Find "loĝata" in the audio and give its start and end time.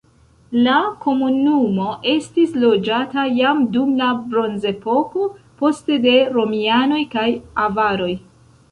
2.63-3.27